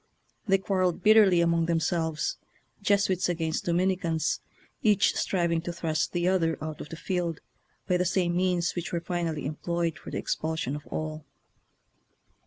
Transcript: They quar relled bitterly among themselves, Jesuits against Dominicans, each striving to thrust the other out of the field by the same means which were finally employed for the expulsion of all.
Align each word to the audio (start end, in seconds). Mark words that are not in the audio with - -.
They 0.47 0.57
quar 0.57 0.79
relled 0.79 1.03
bitterly 1.03 1.41
among 1.41 1.67
themselves, 1.67 2.39
Jesuits 2.81 3.29
against 3.29 3.65
Dominicans, 3.65 4.39
each 4.81 5.13
striving 5.15 5.61
to 5.61 5.71
thrust 5.71 6.11
the 6.11 6.27
other 6.27 6.57
out 6.59 6.81
of 6.81 6.89
the 6.89 6.95
field 6.95 7.39
by 7.87 7.97
the 7.97 8.03
same 8.05 8.35
means 8.35 8.73
which 8.75 8.91
were 8.91 8.99
finally 8.99 9.45
employed 9.45 9.99
for 9.99 10.09
the 10.09 10.17
expulsion 10.17 10.75
of 10.75 10.87
all. 10.87 11.27